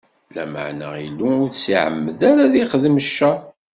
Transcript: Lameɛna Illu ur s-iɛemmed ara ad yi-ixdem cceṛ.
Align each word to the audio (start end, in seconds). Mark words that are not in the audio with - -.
Lameɛna 0.35 0.87
Illu 1.05 1.29
ur 1.43 1.51
s-iɛemmed 1.53 2.19
ara 2.29 2.41
ad 2.45 2.53
yi-ixdem 2.57 2.97
cceṛ. 3.07 3.39